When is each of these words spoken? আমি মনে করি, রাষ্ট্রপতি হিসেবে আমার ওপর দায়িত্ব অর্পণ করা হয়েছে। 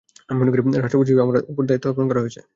আমি 0.29 0.37
মনে 0.41 0.51
করি, 0.51 0.61
রাষ্ট্রপতি 0.83 1.07
হিসেবে 1.09 1.25
আমার 1.25 1.37
ওপর 1.51 1.63
দায়িত্ব 1.69 1.85
অর্পণ 1.89 2.05
করা 2.09 2.23
হয়েছে। 2.23 2.41